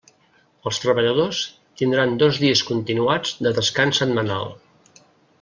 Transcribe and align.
Els 0.69 0.79
treballadors 0.85 1.41
tindran 1.81 2.15
dos 2.23 2.39
dies 2.45 2.65
continuats 2.71 3.37
de 3.49 3.53
descans 3.61 4.03
setmanal. 4.03 4.53